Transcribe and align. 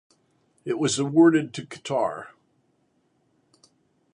It 0.65 0.79
was 0.79 0.97
awarded 0.97 1.53
to 1.53 1.61
Qatar. 1.63 2.29